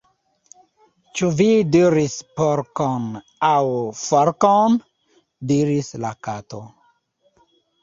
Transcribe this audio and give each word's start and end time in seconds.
"Ĉu 1.19 1.27
vi 1.41 1.45
diris 1.75 2.15
porkon, 2.39 3.05
aŭ 3.51 3.61
forkon?" 4.01 4.81
diris 5.55 5.95
la 6.07 6.15
Kato. 6.31 6.65